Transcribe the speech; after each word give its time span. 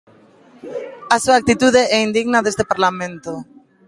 A 1.15 1.17
súa 1.23 1.39
actitude 1.41 1.81
é 1.95 1.97
indigna 2.07 2.39
deste 2.43 2.63
Parlamento. 2.71 3.33